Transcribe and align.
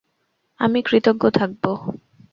আমি 0.59 0.79
কৃতজ্ঞ 0.81 1.23
থাকব। 1.29 1.63